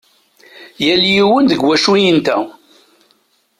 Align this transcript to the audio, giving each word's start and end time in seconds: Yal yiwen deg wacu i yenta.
Yal 0.85 1.03
yiwen 1.13 1.45
deg 1.47 1.61
wacu 1.63 1.91
i 1.95 2.01
yenta. 2.05 2.37